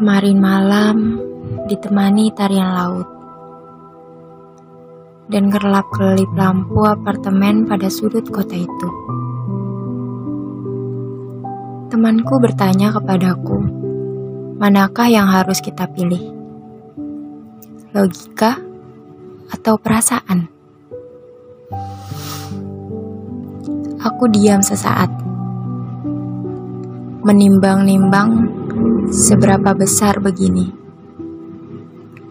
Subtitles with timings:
[0.00, 0.96] Kemarin malam
[1.68, 3.04] ditemani tarian laut
[5.28, 8.88] dan kerlap-kelip lampu apartemen pada sudut kota itu.
[11.92, 13.60] Temanku bertanya kepadaku,
[14.56, 16.32] manakah yang harus kita pilih?
[17.92, 18.56] Logika
[19.52, 20.48] atau perasaan?
[24.00, 25.12] Aku diam sesaat,
[27.20, 28.59] menimbang-nimbang
[29.10, 30.70] Seberapa besar begini?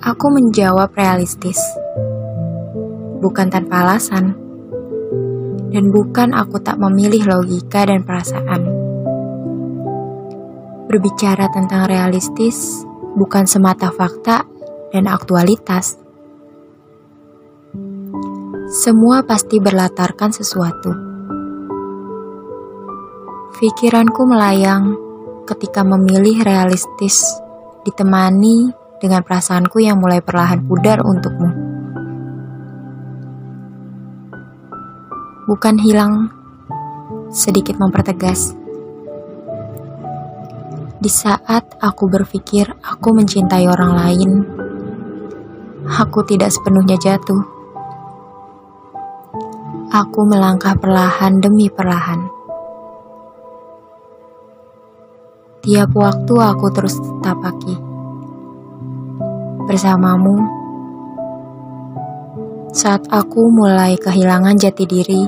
[0.00, 1.60] Aku menjawab realistis,
[3.20, 4.32] bukan tanpa alasan,
[5.68, 8.64] dan bukan aku tak memilih logika dan perasaan.
[10.88, 12.88] Berbicara tentang realistis
[13.20, 14.48] bukan semata fakta
[14.96, 16.00] dan aktualitas.
[18.72, 20.92] Semua pasti berlatarkan sesuatu.
[23.60, 25.11] Pikiranku melayang
[25.52, 27.20] ketika memilih realistis
[27.84, 31.50] ditemani dengan perasaanku yang mulai perlahan pudar untukmu.
[35.44, 36.32] Bukan hilang,
[37.28, 38.56] sedikit mempertegas.
[41.02, 44.30] Di saat aku berpikir aku mencintai orang lain,
[45.84, 47.42] aku tidak sepenuhnya jatuh.
[49.92, 52.41] Aku melangkah perlahan demi perlahan
[55.62, 57.78] Tiap waktu aku terus tapaki
[59.70, 60.42] bersamamu
[62.74, 65.22] saat aku mulai kehilangan jati diri,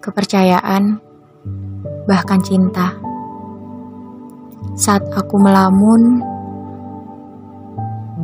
[0.00, 0.96] kepercayaan,
[2.08, 2.96] bahkan cinta.
[4.80, 6.24] Saat aku melamun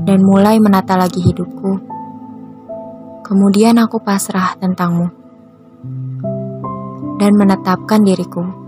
[0.09, 1.85] dan mulai menata lagi hidupku,
[3.21, 5.13] kemudian aku pasrah tentangmu
[7.21, 8.66] dan menetapkan diriku.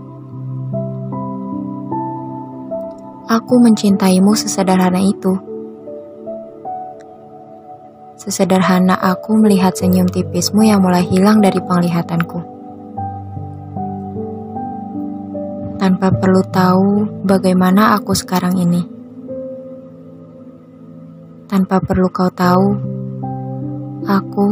[3.29, 5.37] Aku mencintaimu sesederhana itu.
[8.17, 12.41] Sesederhana aku melihat senyum tipismu yang mulai hilang dari penglihatanku.
[15.77, 18.81] Tanpa perlu tahu bagaimana aku sekarang ini.
[21.45, 22.67] Tanpa perlu kau tahu,
[24.09, 24.47] aku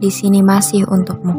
[0.00, 1.36] di sini masih untukmu.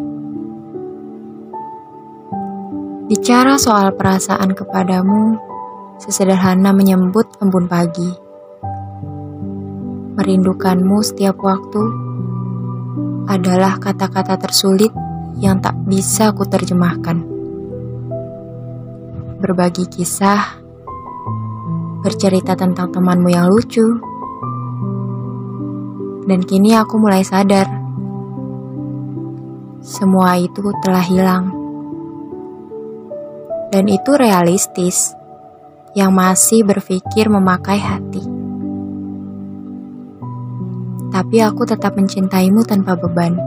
[3.09, 5.54] Bicara soal perasaan kepadamu,
[5.99, 8.11] sesederhana menyambut embun pagi.
[10.15, 11.83] Merindukanmu setiap waktu
[13.27, 14.91] adalah kata-kata tersulit
[15.39, 17.19] yang tak bisa ku terjemahkan.
[19.39, 20.63] Berbagi kisah,
[21.99, 23.83] bercerita tentang temanmu yang lucu,
[26.25, 27.67] dan kini aku mulai sadar
[29.85, 31.45] semua itu telah hilang.
[33.69, 35.11] Dan itu realistis
[35.95, 38.19] yang masih berpikir memakai hati.
[41.07, 43.39] Tapi aku tetap mencintaimu tanpa beban,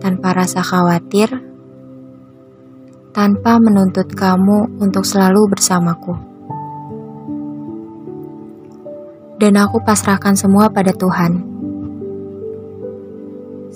[0.00, 1.28] tanpa rasa khawatir,
[3.12, 6.16] tanpa menuntut kamu untuk selalu bersamaku.
[9.36, 11.44] Dan aku pasrahkan semua pada Tuhan.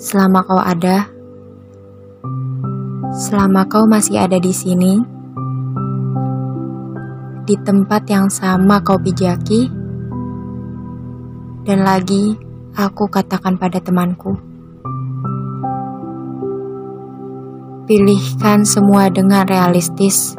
[0.01, 1.13] Selama kau ada,
[3.13, 5.14] selama kau masih ada di sini
[7.45, 9.69] di tempat yang sama kau pijaki,
[11.61, 12.33] dan lagi
[12.73, 14.33] aku katakan pada temanku,
[17.85, 20.33] pilihkan semua dengan realistis,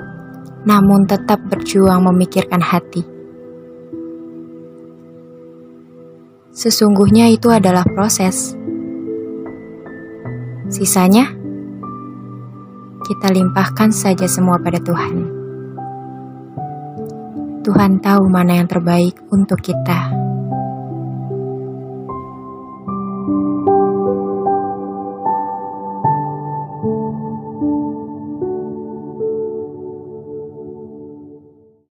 [0.66, 3.06] namun tetap berjuang memikirkan hati.
[6.50, 8.58] Sesungguhnya itu adalah proses.
[10.66, 11.30] Sisanya,
[13.06, 15.35] kita limpahkan saja semua pada Tuhan.
[17.66, 20.15] Tuhan tahu mana yang terbaik untuk kita.